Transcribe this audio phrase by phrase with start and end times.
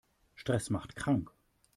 [0.35, 1.31] Stress macht krank.